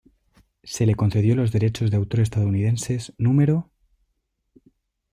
[0.63, 3.69] Se le concedió los derechos de autor estadounidenses No.